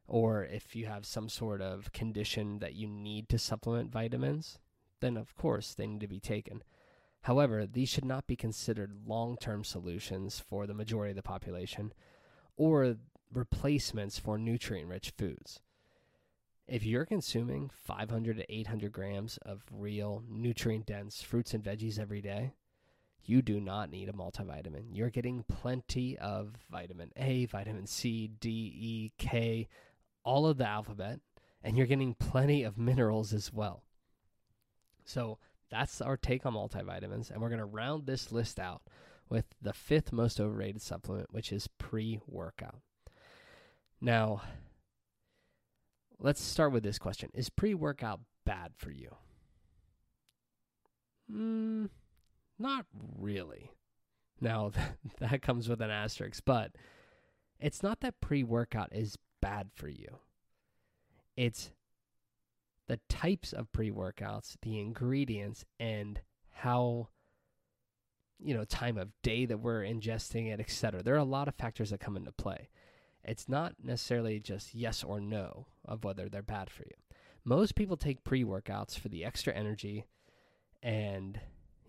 Or 0.08 0.44
if 0.44 0.76
you 0.76 0.86
have 0.86 1.06
some 1.06 1.30
sort 1.30 1.62
of 1.62 1.92
condition 1.92 2.60
that 2.60 2.74
you 2.74 2.88
need 2.88 3.30
to 3.30 3.40
supplement 3.40 3.92
vitamins, 3.92 4.60
then 5.00 5.18
of 5.18 5.36
course 5.36 5.74
they 5.74 5.88
need 5.88 6.02
to 6.02 6.08
be 6.08 6.20
taken. 6.20 6.64
However, 7.22 7.66
these 7.66 7.90
should 7.90 8.06
not 8.06 8.28
be 8.28 8.36
considered 8.36 9.06
long 9.06 9.38
term 9.38 9.64
solutions 9.64 10.40
for 10.40 10.66
the 10.66 10.74
majority 10.74 11.12
of 11.12 11.16
the 11.16 11.24
population 11.24 11.94
or 12.56 12.98
replacements 13.32 14.18
for 14.18 14.38
nutrient 14.38 14.88
rich 14.88 15.12
foods. 15.18 15.62
If 16.70 16.86
you're 16.86 17.06
consuming 17.06 17.72
500 17.74 18.38
to 18.38 18.54
800 18.54 18.92
grams 18.92 19.38
of 19.42 19.64
real 19.72 20.24
nutrient 20.30 20.86
dense 20.86 21.22
fruits 21.22 21.54
and 21.54 21.64
veggies 21.64 22.00
every 22.00 22.22
day, 22.22 22.54
you 23.24 23.42
do 23.42 23.60
not 23.60 23.90
need 23.90 24.08
a 24.08 24.14
multivitamin. 24.14 24.86
You're 24.92 25.10
getting 25.10 25.44
plenty 25.48 26.18
of 26.18 26.56
vitamin 26.72 27.12
A, 27.18 27.46
vitamin 27.46 27.88
C, 27.88 28.28
D, 28.40 28.50
E, 28.50 29.12
K, 29.18 29.68
all 30.24 30.48
of 30.48 30.58
the 30.58 30.68
alphabet, 30.68 31.20
and 31.64 31.76
you're 31.76 31.88
getting 31.88 32.14
plenty 32.14 32.64
of 32.64 32.78
minerals 32.78 33.34
as 33.34 33.52
well. 33.52 33.84
So 35.06 35.40
that's 35.70 36.02
our 36.02 36.18
take 36.18 36.46
on 36.46 36.54
multivitamins, 36.54 37.32
and 37.32 37.42
we're 37.42 37.50
going 37.50 37.60
to 37.60 37.66
round 37.66 38.06
this 38.06 38.32
list 38.32 38.60
out 38.60 38.84
with 39.28 39.46
the 39.62 39.74
fifth 39.74 40.12
most 40.12 40.40
overrated 40.40 40.82
supplement, 40.82 41.34
which 41.34 41.52
is 41.52 41.68
pre 41.68 42.20
workout. 42.28 42.82
Now, 44.02 44.42
let's 46.20 46.42
start 46.42 46.72
with 46.72 46.84
this 46.84 47.00
question 47.00 47.30
Is 47.34 47.50
pre 47.50 47.74
workout 47.74 48.22
bad 48.46 48.72
for 48.78 48.92
you? 48.92 49.16
Mm, 51.32 51.90
not 52.58 52.86
really. 53.18 53.72
Now, 54.42 54.72
that 55.20 55.42
comes 55.42 55.70
with 55.70 55.82
an 55.82 55.92
asterisk, 55.92 56.44
but 56.46 56.72
it's 57.60 57.84
not 57.84 58.02
that 58.02 58.22
pre 58.22 58.44
workout 58.44 58.90
is 58.92 59.18
bad 59.42 59.70
for 59.74 59.88
you. 59.88 60.20
It's 61.36 61.72
the 62.88 63.00
types 63.08 63.54
of 63.54 63.72
pre 63.72 63.92
workouts, 63.92 64.56
the 64.62 64.80
ingredients, 64.80 65.66
and 65.80 66.20
how, 66.52 67.10
you 68.40 68.54
know, 68.54 68.66
time 68.66 68.98
of 68.98 69.10
day 69.22 69.46
that 69.46 69.60
we're 69.60 69.84
ingesting 69.84 70.52
it, 70.52 70.60
etc. 70.60 71.04
There 71.04 71.16
are 71.16 71.18
a 71.18 71.24
lot 71.24 71.48
of 71.48 71.56
factors 71.56 71.92
that 71.92 72.00
come 72.00 72.18
into 72.18 72.32
play. 72.32 72.70
It's 73.24 73.48
not 73.48 73.74
necessarily 73.84 74.40
just 74.40 74.74
yes 74.74 75.04
or 75.04 75.20
no 75.20 75.68
of 75.90 76.06
whether 76.06 76.30
they're 76.30 76.42
bad 76.42 76.70
for 76.70 76.84
you. 76.84 76.96
Most 77.44 77.76
people 77.76 77.98
take 77.98 78.24
pre 78.24 78.46
workouts 78.46 78.98
for 78.98 79.10
the 79.10 79.26
extra 79.26 79.54
energy 79.54 80.06
and, 80.82 81.40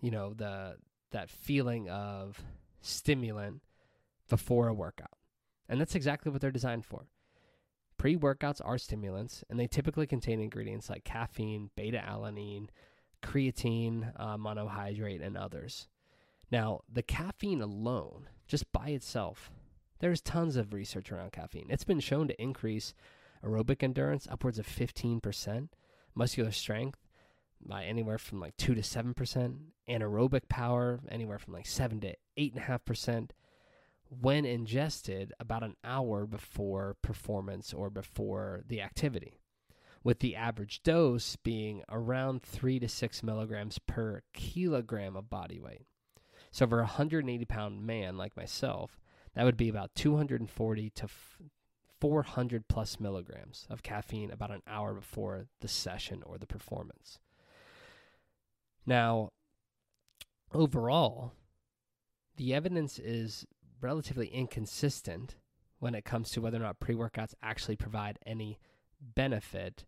you 0.01 0.11
know, 0.11 0.33
the 0.33 0.75
that 1.11 1.29
feeling 1.29 1.89
of 1.89 2.41
stimulant 2.81 3.61
before 4.27 4.67
a 4.67 4.73
workout. 4.73 5.17
And 5.69 5.79
that's 5.79 5.95
exactly 5.95 6.31
what 6.31 6.41
they're 6.41 6.51
designed 6.51 6.85
for. 6.85 7.05
Pre 7.97 8.17
workouts 8.17 8.61
are 8.63 8.77
stimulants, 8.77 9.43
and 9.49 9.59
they 9.59 9.67
typically 9.67 10.07
contain 10.07 10.39
ingredients 10.39 10.89
like 10.89 11.03
caffeine, 11.03 11.69
beta 11.75 12.03
alanine, 12.05 12.69
creatine, 13.21 14.11
uh, 14.17 14.37
monohydrate, 14.37 15.23
and 15.23 15.37
others. 15.37 15.87
Now, 16.51 16.81
the 16.91 17.03
caffeine 17.03 17.61
alone, 17.61 18.27
just 18.47 18.71
by 18.71 18.87
itself, 18.87 19.51
there's 19.99 20.19
tons 20.19 20.55
of 20.55 20.73
research 20.73 21.11
around 21.11 21.31
caffeine. 21.31 21.67
It's 21.69 21.83
been 21.83 21.99
shown 21.99 22.27
to 22.27 22.41
increase 22.41 22.93
aerobic 23.43 23.83
endurance 23.83 24.27
upwards 24.29 24.59
of 24.59 24.67
15%, 24.67 25.69
muscular 26.15 26.51
strength 26.51 26.99
by 27.63 27.83
anywhere 27.83 28.17
from 28.17 28.39
like 28.39 28.57
2 28.57 28.75
to 28.75 28.81
7%, 28.81 29.57
anaerobic 29.89 30.49
power 30.49 30.99
anywhere 31.09 31.39
from 31.39 31.53
like 31.53 31.67
7 31.67 31.99
to 32.01 32.15
8.5% 32.37 33.31
when 34.19 34.45
ingested 34.45 35.31
about 35.39 35.63
an 35.63 35.75
hour 35.83 36.25
before 36.25 36.97
performance 37.01 37.73
or 37.73 37.89
before 37.89 38.61
the 38.67 38.81
activity, 38.81 39.39
with 40.03 40.19
the 40.19 40.35
average 40.35 40.83
dose 40.83 41.37
being 41.37 41.83
around 41.89 42.43
3 42.43 42.79
to 42.79 42.89
6 42.89 43.23
milligrams 43.23 43.79
per 43.79 44.21
kilogram 44.33 45.15
of 45.15 45.29
body 45.29 45.59
weight. 45.59 45.85
So, 46.51 46.67
for 46.67 46.79
a 46.79 46.83
180 46.83 47.45
pound 47.45 47.85
man 47.85 48.17
like 48.17 48.35
myself, 48.35 48.99
that 49.33 49.45
would 49.45 49.55
be 49.55 49.69
about 49.69 49.95
240 49.95 50.89
to 50.89 51.07
400 52.01 52.67
plus 52.67 52.99
milligrams 52.99 53.67
of 53.69 53.83
caffeine 53.83 54.31
about 54.31 54.51
an 54.51 54.63
hour 54.67 54.93
before 54.93 55.45
the 55.61 55.67
session 55.67 56.23
or 56.25 56.39
the 56.39 56.47
performance. 56.47 57.19
Now, 58.85 59.29
overall, 60.51 61.33
the 62.37 62.55
evidence 62.55 62.97
is 62.97 63.45
relatively 63.79 64.27
inconsistent 64.27 65.35
when 65.79 65.93
it 65.93 66.03
comes 66.03 66.31
to 66.31 66.41
whether 66.41 66.57
or 66.57 66.61
not 66.61 66.79
pre 66.79 66.95
workouts 66.95 67.35
actually 67.41 67.75
provide 67.75 68.17
any 68.25 68.57
benefit 68.99 69.85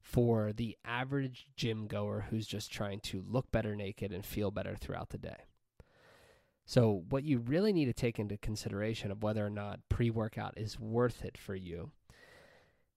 for 0.00 0.52
the 0.52 0.76
average 0.84 1.48
gym 1.56 1.88
goer 1.88 2.26
who's 2.30 2.46
just 2.46 2.70
trying 2.70 3.00
to 3.00 3.24
look 3.28 3.50
better 3.50 3.74
naked 3.74 4.12
and 4.12 4.24
feel 4.24 4.52
better 4.52 4.76
throughout 4.76 5.10
the 5.10 5.18
day. 5.18 5.46
So, 6.68 7.04
what 7.10 7.22
you 7.22 7.38
really 7.38 7.72
need 7.72 7.84
to 7.84 7.92
take 7.92 8.18
into 8.18 8.36
consideration 8.36 9.12
of 9.12 9.22
whether 9.22 9.46
or 9.46 9.50
not 9.50 9.88
pre 9.88 10.10
workout 10.10 10.58
is 10.58 10.80
worth 10.80 11.24
it 11.24 11.38
for 11.38 11.54
you 11.54 11.92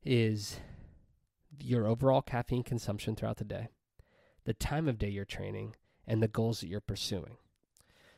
is 0.03 0.59
your 1.59 1.85
overall 1.85 2.23
caffeine 2.23 2.63
consumption 2.63 3.15
throughout 3.15 3.37
the 3.37 3.43
day, 3.45 3.67
the 4.45 4.55
time 4.55 4.87
of 4.87 4.97
day 4.97 5.09
you're 5.09 5.23
training, 5.23 5.75
and 6.07 6.21
the 6.21 6.27
goals 6.27 6.61
that 6.61 6.67
you're 6.67 6.81
pursuing. 6.81 7.37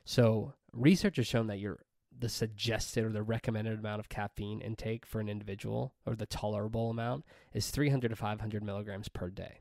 So, 0.05 0.53
research 0.71 1.17
has 1.17 1.27
shown 1.27 1.47
that 1.47 1.59
your 1.59 1.79
the 2.17 2.29
suggested 2.29 3.03
or 3.03 3.09
the 3.09 3.23
recommended 3.23 3.77
amount 3.77 3.99
of 3.99 4.07
caffeine 4.07 4.61
intake 4.61 5.05
for 5.05 5.19
an 5.19 5.27
individual 5.27 5.95
or 6.05 6.15
the 6.15 6.25
tolerable 6.25 6.89
amount 6.89 7.25
is 7.51 7.71
300 7.71 8.09
to 8.09 8.15
500 8.15 8.63
milligrams 8.63 9.09
per 9.09 9.29
day. 9.29 9.59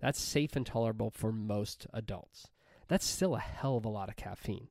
That's 0.00 0.20
safe 0.20 0.54
and 0.54 0.66
tolerable 0.66 1.10
for 1.10 1.32
most 1.32 1.86
adults. 1.94 2.48
That's 2.88 3.06
still 3.06 3.36
a 3.36 3.40
hell 3.40 3.76
of 3.76 3.84
a 3.84 3.90
lot 3.90 4.08
of 4.08 4.16
caffeine. 4.16 4.68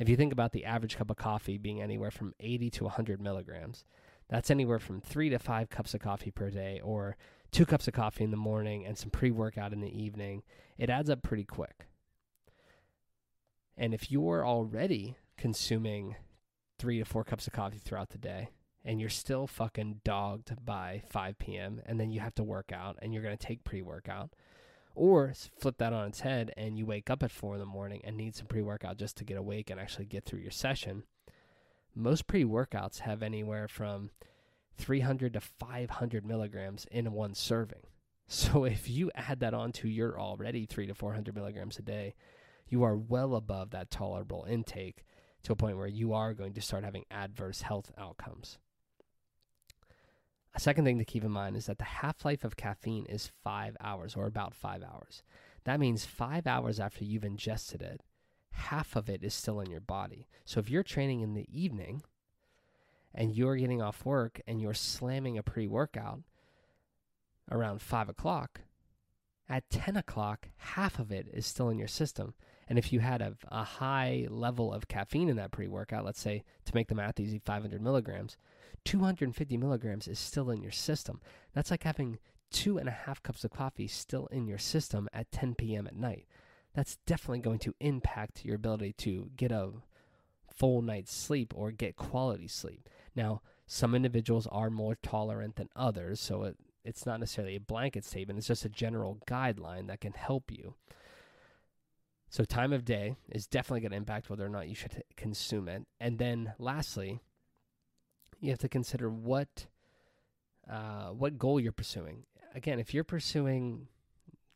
If 0.00 0.08
you 0.08 0.16
think 0.16 0.32
about 0.32 0.52
the 0.52 0.64
average 0.64 0.96
cup 0.96 1.10
of 1.10 1.18
coffee 1.18 1.58
being 1.58 1.82
anywhere 1.82 2.10
from 2.10 2.32
80 2.40 2.70
to 2.70 2.84
100 2.84 3.20
milligrams, 3.20 3.84
that's 4.30 4.50
anywhere 4.50 4.78
from 4.78 5.02
three 5.02 5.28
to 5.28 5.38
five 5.38 5.68
cups 5.68 5.92
of 5.92 6.00
coffee 6.00 6.30
per 6.30 6.48
day, 6.48 6.80
or 6.82 7.18
two 7.52 7.66
cups 7.66 7.86
of 7.86 7.92
coffee 7.92 8.24
in 8.24 8.30
the 8.30 8.36
morning 8.38 8.86
and 8.86 8.96
some 8.96 9.10
pre 9.10 9.30
workout 9.30 9.74
in 9.74 9.82
the 9.82 10.02
evening. 10.02 10.42
It 10.78 10.88
adds 10.88 11.10
up 11.10 11.22
pretty 11.22 11.44
quick. 11.44 11.86
And 13.76 13.92
if 13.92 14.10
you're 14.10 14.46
already 14.46 15.18
consuming 15.36 16.16
three 16.78 16.98
to 16.98 17.04
four 17.04 17.22
cups 17.22 17.46
of 17.46 17.52
coffee 17.52 17.78
throughout 17.78 18.08
the 18.08 18.18
day, 18.18 18.48
and 18.82 19.02
you're 19.02 19.10
still 19.10 19.46
fucking 19.46 20.00
dogged 20.02 20.64
by 20.64 21.02
5 21.10 21.38
p.m., 21.38 21.82
and 21.84 22.00
then 22.00 22.10
you 22.10 22.20
have 22.20 22.34
to 22.36 22.42
work 22.42 22.72
out 22.72 22.96
and 23.02 23.12
you're 23.12 23.22
going 23.22 23.36
to 23.36 23.46
take 23.46 23.64
pre 23.64 23.82
workout, 23.82 24.30
or 25.00 25.32
flip 25.58 25.78
that 25.78 25.94
on 25.94 26.08
its 26.08 26.20
head 26.20 26.52
and 26.58 26.76
you 26.76 26.84
wake 26.84 27.08
up 27.08 27.22
at 27.22 27.30
four 27.30 27.54
in 27.54 27.58
the 27.58 27.64
morning 27.64 28.02
and 28.04 28.18
need 28.18 28.36
some 28.36 28.46
pre 28.46 28.60
workout 28.60 28.98
just 28.98 29.16
to 29.16 29.24
get 29.24 29.38
awake 29.38 29.70
and 29.70 29.80
actually 29.80 30.04
get 30.04 30.26
through 30.26 30.40
your 30.40 30.50
session. 30.50 31.04
Most 31.94 32.26
pre 32.26 32.44
workouts 32.44 32.98
have 33.00 33.22
anywhere 33.22 33.66
from 33.66 34.10
300 34.76 35.32
to 35.32 35.40
500 35.40 36.26
milligrams 36.26 36.86
in 36.90 37.12
one 37.12 37.34
serving. 37.34 37.80
So 38.32 38.62
if 38.62 38.88
you 38.88 39.10
add 39.16 39.40
that 39.40 39.54
on 39.54 39.72
to 39.72 39.88
your 39.88 40.20
already 40.20 40.64
three 40.64 40.86
to 40.86 40.94
400 40.94 41.34
milligrams 41.34 41.80
a 41.80 41.82
day, 41.82 42.14
you 42.68 42.84
are 42.84 42.96
well 42.96 43.34
above 43.34 43.70
that 43.70 43.90
tolerable 43.90 44.46
intake 44.48 45.04
to 45.42 45.52
a 45.52 45.56
point 45.56 45.76
where 45.76 45.88
you 45.88 46.12
are 46.12 46.32
going 46.32 46.52
to 46.52 46.60
start 46.60 46.84
having 46.84 47.06
adverse 47.10 47.62
health 47.62 47.90
outcomes. 47.98 48.58
A 50.54 50.60
second 50.60 50.84
thing 50.84 50.98
to 50.98 51.04
keep 51.04 51.24
in 51.24 51.30
mind 51.30 51.56
is 51.56 51.66
that 51.66 51.78
the 51.78 51.84
half 51.84 52.24
life 52.24 52.44
of 52.44 52.56
caffeine 52.56 53.06
is 53.06 53.30
five 53.42 53.76
hours 53.80 54.16
or 54.16 54.26
about 54.26 54.54
five 54.54 54.82
hours. 54.82 55.22
That 55.64 55.80
means 55.80 56.04
five 56.04 56.46
hours 56.46 56.80
after 56.80 57.04
you've 57.04 57.24
ingested 57.24 57.82
it, 57.82 58.02
half 58.52 58.96
of 58.96 59.08
it 59.08 59.22
is 59.22 59.34
still 59.34 59.60
in 59.60 59.70
your 59.70 59.80
body. 59.80 60.26
So 60.44 60.58
if 60.60 60.68
you're 60.68 60.82
training 60.82 61.20
in 61.20 61.34
the 61.34 61.46
evening 61.50 62.02
and 63.14 63.34
you're 63.34 63.56
getting 63.56 63.82
off 63.82 64.04
work 64.04 64.40
and 64.46 64.60
you're 64.60 64.74
slamming 64.74 65.38
a 65.38 65.42
pre 65.42 65.66
workout 65.66 66.20
around 67.50 67.80
five 67.80 68.08
o'clock, 68.08 68.62
at 69.50 69.68
10 69.68 69.96
o'clock, 69.96 70.48
half 70.56 71.00
of 71.00 71.10
it 71.10 71.26
is 71.34 71.44
still 71.44 71.68
in 71.68 71.78
your 71.78 71.88
system. 71.88 72.34
And 72.68 72.78
if 72.78 72.92
you 72.92 73.00
had 73.00 73.20
a, 73.20 73.34
a 73.48 73.64
high 73.64 74.28
level 74.30 74.72
of 74.72 74.86
caffeine 74.86 75.28
in 75.28 75.36
that 75.36 75.50
pre 75.50 75.66
workout, 75.66 76.04
let's 76.04 76.20
say 76.20 76.44
to 76.64 76.74
make 76.74 76.86
the 76.86 76.94
math 76.94 77.18
easy, 77.18 77.40
500 77.44 77.82
milligrams, 77.82 78.36
250 78.84 79.56
milligrams 79.56 80.06
is 80.06 80.20
still 80.20 80.50
in 80.50 80.62
your 80.62 80.70
system. 80.70 81.20
That's 81.52 81.72
like 81.72 81.82
having 81.82 82.20
two 82.52 82.78
and 82.78 82.88
a 82.88 82.92
half 82.92 83.22
cups 83.24 83.44
of 83.44 83.50
coffee 83.50 83.88
still 83.88 84.28
in 84.28 84.46
your 84.46 84.58
system 84.58 85.08
at 85.12 85.32
10 85.32 85.56
p.m. 85.56 85.88
at 85.88 85.96
night. 85.96 86.26
That's 86.72 86.98
definitely 87.04 87.40
going 87.40 87.58
to 87.60 87.74
impact 87.80 88.44
your 88.44 88.54
ability 88.54 88.92
to 88.98 89.30
get 89.36 89.50
a 89.50 89.70
full 90.54 90.80
night's 90.80 91.12
sleep 91.12 91.52
or 91.56 91.72
get 91.72 91.96
quality 91.96 92.46
sleep. 92.46 92.88
Now, 93.16 93.42
some 93.66 93.96
individuals 93.96 94.46
are 94.50 94.70
more 94.70 94.96
tolerant 95.02 95.56
than 95.56 95.68
others, 95.74 96.20
so 96.20 96.44
it, 96.44 96.56
it's 96.84 97.06
not 97.06 97.20
necessarily 97.20 97.56
a 97.56 97.60
blanket 97.60 98.04
statement, 98.04 98.38
it's 98.38 98.48
just 98.48 98.64
a 98.64 98.70
general 98.70 99.18
guideline 99.26 99.86
that 99.88 100.00
can 100.00 100.12
help 100.12 100.50
you. 100.50 100.74
So, 102.28 102.44
time 102.44 102.72
of 102.72 102.84
day 102.84 103.16
is 103.30 103.46
definitely 103.46 103.80
going 103.80 103.90
to 103.90 103.96
impact 103.96 104.30
whether 104.30 104.46
or 104.46 104.50
not 104.50 104.68
you 104.68 104.74
should 104.74 105.02
consume 105.16 105.68
it. 105.68 105.84
And 105.98 106.18
then, 106.18 106.52
lastly, 106.58 107.20
you 108.40 108.50
have 108.50 108.58
to 108.60 108.68
consider 108.68 109.10
what 109.10 109.66
uh, 110.70 111.08
what 111.08 111.38
goal 111.38 111.58
you're 111.58 111.72
pursuing. 111.72 112.24
Again, 112.54 112.78
if 112.78 112.94
you're 112.94 113.04
pursuing 113.04 113.88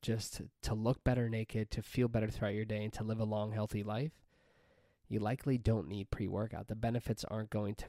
just 0.02 0.40
to, 0.62 0.74
look 0.74 1.02
better 1.02 1.28
naked, 1.28 1.70
to 1.70 1.82
feel 1.82 2.08
better 2.08 2.28
throughout 2.28 2.54
your 2.54 2.66
day, 2.66 2.84
and 2.84 2.92
to 2.92 3.02
live 3.02 3.20
a 3.20 3.24
long, 3.24 3.52
healthy 3.52 3.82
life, 3.82 4.12
you 5.08 5.18
likely 5.18 5.56
don't 5.56 5.88
need 5.88 6.10
pre 6.10 6.28
workout. 6.28 6.68
The 6.68 6.76
benefits 6.76 7.24
aren't 7.24 7.50
going 7.50 7.74
to 7.76 7.86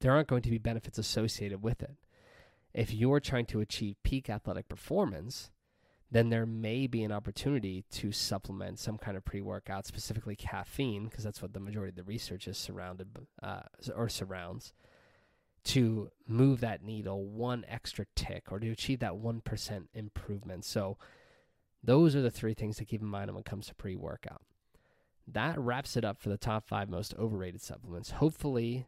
there 0.00 0.12
aren't 0.12 0.28
going 0.28 0.42
to 0.42 0.50
be 0.50 0.58
benefits 0.58 0.98
associated 0.98 1.62
with 1.62 1.82
it. 1.82 1.96
If 2.78 2.94
you're 2.94 3.18
trying 3.18 3.46
to 3.46 3.58
achieve 3.58 3.96
peak 4.04 4.30
athletic 4.30 4.68
performance, 4.68 5.50
then 6.12 6.28
there 6.28 6.46
may 6.46 6.86
be 6.86 7.02
an 7.02 7.10
opportunity 7.10 7.84
to 7.90 8.12
supplement 8.12 8.78
some 8.78 8.98
kind 8.98 9.16
of 9.16 9.24
pre 9.24 9.40
workout, 9.40 9.84
specifically 9.84 10.36
caffeine, 10.36 11.08
because 11.08 11.24
that's 11.24 11.42
what 11.42 11.54
the 11.54 11.58
majority 11.58 11.88
of 11.88 11.96
the 11.96 12.04
research 12.04 12.46
is 12.46 12.56
surrounded 12.56 13.08
uh, 13.42 13.62
or 13.96 14.08
surrounds, 14.08 14.74
to 15.64 16.12
move 16.28 16.60
that 16.60 16.84
needle 16.84 17.26
one 17.26 17.64
extra 17.66 18.06
tick 18.14 18.44
or 18.52 18.60
to 18.60 18.70
achieve 18.70 19.00
that 19.00 19.14
1% 19.14 19.86
improvement. 19.92 20.64
So, 20.64 20.98
those 21.82 22.14
are 22.14 22.22
the 22.22 22.30
three 22.30 22.54
things 22.54 22.76
to 22.76 22.84
keep 22.84 23.00
in 23.00 23.08
mind 23.08 23.28
when 23.32 23.40
it 23.40 23.44
comes 23.44 23.66
to 23.66 23.74
pre 23.74 23.96
workout. 23.96 24.42
That 25.26 25.58
wraps 25.58 25.96
it 25.96 26.04
up 26.04 26.20
for 26.20 26.28
the 26.28 26.38
top 26.38 26.68
five 26.68 26.88
most 26.88 27.12
overrated 27.18 27.60
supplements. 27.60 28.12
Hopefully, 28.12 28.86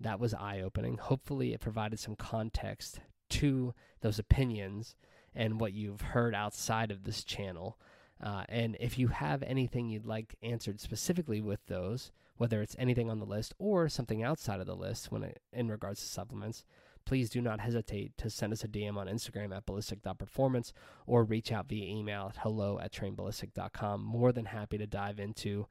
that 0.00 0.18
was 0.18 0.34
eye 0.34 0.60
opening. 0.60 0.98
Hopefully, 0.98 1.54
it 1.54 1.60
provided 1.60 2.00
some 2.00 2.16
context 2.16 2.98
to 3.30 3.74
those 4.00 4.18
opinions 4.18 4.94
and 5.34 5.60
what 5.60 5.72
you've 5.72 6.00
heard 6.00 6.34
outside 6.34 6.90
of 6.90 7.04
this 7.04 7.24
channel. 7.24 7.78
Uh, 8.22 8.44
and 8.48 8.76
if 8.80 8.98
you 8.98 9.08
have 9.08 9.42
anything 9.44 9.88
you'd 9.88 10.06
like 10.06 10.34
answered 10.42 10.80
specifically 10.80 11.40
with 11.40 11.64
those, 11.66 12.10
whether 12.36 12.62
it's 12.62 12.76
anything 12.78 13.10
on 13.10 13.18
the 13.18 13.26
list 13.26 13.54
or 13.58 13.88
something 13.88 14.22
outside 14.22 14.60
of 14.60 14.66
the 14.66 14.76
list 14.76 15.12
when 15.12 15.22
it, 15.22 15.40
in 15.52 15.68
regards 15.68 16.00
to 16.00 16.06
supplements, 16.06 16.64
please 17.04 17.30
do 17.30 17.40
not 17.40 17.60
hesitate 17.60 18.16
to 18.18 18.28
send 18.28 18.52
us 18.52 18.64
a 18.64 18.68
DM 18.68 18.96
on 18.96 19.06
Instagram 19.06 19.56
at 19.56 19.66
ballistic.performance 19.66 20.72
or 21.06 21.24
reach 21.24 21.50
out 21.52 21.68
via 21.68 21.84
email 21.84 22.26
at 22.28 22.36
hello 22.42 22.78
at 22.80 22.92
trainballistic.com. 22.92 24.02
More 24.02 24.32
than 24.32 24.46
happy 24.46 24.78
to 24.78 24.86
dive 24.86 25.18
into 25.18 25.66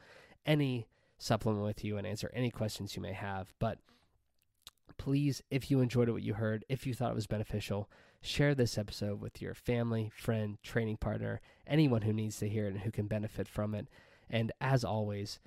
any 0.45 0.87
supplement 1.17 1.63
with 1.63 1.83
you 1.83 1.97
and 1.97 2.07
answer 2.07 2.31
any 2.33 2.49
questions 2.49 2.95
you 2.95 3.01
may 3.01 3.13
have. 3.13 3.53
But 3.59 3.79
please, 4.97 5.41
if 5.49 5.69
you 5.71 5.79
enjoyed 5.79 6.09
what 6.09 6.23
you 6.23 6.33
heard, 6.35 6.65
if 6.69 6.85
you 6.85 6.93
thought 6.93 7.11
it 7.11 7.15
was 7.15 7.27
beneficial, 7.27 7.89
share 8.21 8.55
this 8.55 8.77
episode 8.77 9.21
with 9.21 9.41
your 9.41 9.53
family, 9.53 10.11
friend, 10.15 10.57
training 10.63 10.97
partner, 10.97 11.41
anyone 11.65 12.01
who 12.01 12.13
needs 12.13 12.37
to 12.37 12.49
hear 12.49 12.65
it 12.65 12.73
and 12.73 12.81
who 12.81 12.91
can 12.91 13.07
benefit 13.07 13.47
from 13.47 13.73
it. 13.75 13.87
And 14.29 14.51
as 14.59 14.83
always, 14.83 15.39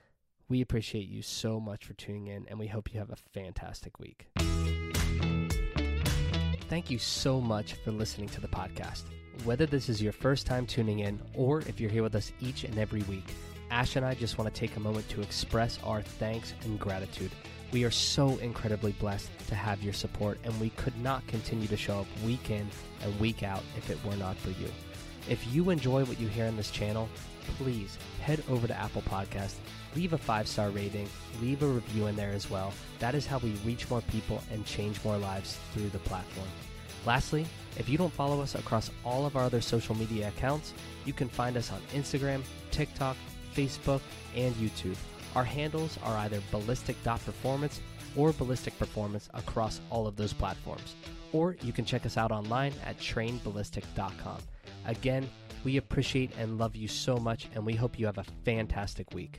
we 0.49 0.61
appreciate 0.61 1.09
you 1.09 1.23
so 1.23 1.61
much 1.61 1.85
for 1.85 1.95
tuning 1.95 2.27
in, 2.27 2.47
and 2.49 2.59
we 2.59 2.67
hope 2.67 2.93
you 2.93 2.99
have 3.01 3.11
a 3.11 3.17
fantastic 3.17 3.99
week. 3.99 4.29
Thank 6.69 6.91
you 6.91 6.99
so 6.99 7.41
much 7.41 7.75
for 7.75 7.91
listening 7.91 8.29
to 8.31 8.41
the 8.41 8.49
podcast. 8.49 9.03
Whether 9.45 9.67
this 9.67 9.89
is 9.89 10.01
your 10.01 10.13
first 10.13 10.47
time 10.47 10.67
tuning 10.67 11.01
in 11.01 11.21
or 11.35 11.61
if 11.63 11.81
you're 11.81 11.91
here 11.91 12.03
with 12.03 12.15
us 12.15 12.33
each 12.41 12.65
and 12.65 12.79
every 12.79 13.03
week, 13.03 13.35
Ash 13.71 13.97
and 13.97 14.05
I 14.05 14.15
just 14.15 14.39
want 14.39 14.53
to 14.53 14.59
take 14.61 14.77
a 14.77 14.81
moment 14.81 15.09
to 15.11 15.21
express 15.21 15.79
our 15.85 16.03
thanks 16.03 16.55
and 16.65 16.79
gratitude. 16.79 17.31
We 17.73 17.85
are 17.85 17.91
so 17.91 18.37
incredibly 18.39 18.93
blessed 18.93 19.31
to 19.47 19.55
have 19.55 19.83
your 19.83 19.93
support, 19.93 20.39
and 20.43 20.59
we 20.61 20.71
could 20.71 20.97
not 21.01 21.27
continue 21.29 21.69
to 21.69 21.77
show 21.77 22.01
up 22.01 22.07
week 22.25 22.51
in 22.51 22.69
and 23.05 23.21
week 23.21 23.45
out 23.45 23.63
if 23.77 23.91
it 23.91 24.05
were 24.05 24.17
not 24.17 24.37
for 24.37 24.51
you. 24.51 24.69
If 25.29 25.55
you 25.55 25.71
enjoy 25.71 26.05
what 26.05 26.19
you 26.21 26.27
hear 26.27 26.47
on 26.47 26.57
this 26.57 26.71
channel, 26.71 27.09
please 27.59 27.97
head 28.23 28.43
over 28.49 28.67
to 28.67 28.77
Apple 28.77 29.03
Podcast, 29.03 29.55
leave 29.95 30.13
a 30.13 30.19
five 30.19 30.49
star 30.49 30.71
rating, 30.71 31.09
leave 31.41 31.63
a 31.63 31.67
review 31.67 32.09
in 32.09 32.17
there 32.17 32.33
as 32.33 32.51
well. 32.51 32.73
That 32.99 33.15
is 33.15 33.27
how 33.27 33.39
we 33.39 33.51
reach 33.65 33.89
more 33.89 34.03
people 34.03 34.43
and 34.51 34.67
change 34.67 35.03
more 35.05 35.19
lives 35.19 35.59
through 35.73 35.91
the 35.91 35.99
platform. 36.01 36.49
Lastly, 37.07 37.47
if 37.79 37.89
you 37.89 37.97
don't 37.97 38.13
follow 38.13 38.41
us 38.41 38.57
across 38.57 38.91
all 39.05 39.27
of 39.27 39.37
our 39.37 39.45
other 39.45 39.61
social 39.61 39.95
media 39.95 40.29
accounts, 40.29 40.75
you 41.05 41.13
can 41.13 41.29
find 41.29 41.57
us 41.57 41.71
on 41.71 41.81
Instagram, 41.95 42.43
TikTok, 42.73 43.17
Facebook, 43.55 44.01
and 44.35 44.55
YouTube. 44.57 44.97
Our 45.35 45.45
handles 45.45 45.99
are 46.03 46.17
either 46.19 46.41
ballistic.performance 46.51 47.81
or 48.17 48.33
ballistic 48.33 48.77
performance 48.79 49.29
across 49.35 49.81
all 49.91 50.07
of 50.07 50.17
those 50.17 50.33
platforms. 50.33 50.95
Or 51.33 51.57
you 51.63 51.73
can 51.73 51.85
check 51.85 52.05
us 52.07 52.17
out 52.17 52.33
online 52.33 52.73
at 52.85 52.99
trainballistic.com. 52.99 54.39
Again, 54.87 55.29
we 55.63 55.77
appreciate 55.77 56.33
and 56.39 56.59
love 56.59 56.75
you 56.75 56.89
so 56.89 57.17
much, 57.17 57.49
and 57.55 57.65
we 57.65 57.75
hope 57.75 57.99
you 57.99 58.07
have 58.07 58.19
a 58.19 58.25
fantastic 58.45 59.13
week. 59.13 59.39